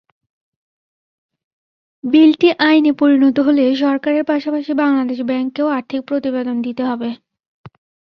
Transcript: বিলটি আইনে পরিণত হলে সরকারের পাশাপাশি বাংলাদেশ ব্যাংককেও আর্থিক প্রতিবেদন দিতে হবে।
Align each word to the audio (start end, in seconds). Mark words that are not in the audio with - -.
বিলটি 2.03 2.49
আইনে 2.61 2.91
পরিণত 2.93 3.37
হলে 3.39 3.63
সরকারের 3.75 4.23
পাশাপাশি 4.23 4.71
বাংলাদেশ 4.81 5.19
ব্যাংককেও 5.23 5.67
আর্থিক 5.77 6.01
প্রতিবেদন 6.07 6.55
দিতে 6.61 6.83
হবে। 6.85 7.09